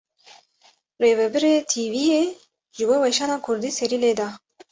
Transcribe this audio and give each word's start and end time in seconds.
Rivebirê 1.03 1.53
tv 1.71 1.93
yê, 2.09 2.21
ji 2.75 2.83
bo 2.89 2.95
weşana 3.03 3.37
Kurdî 3.45 3.71
serî 3.77 3.97
lê 4.03 4.11
da 4.19 4.27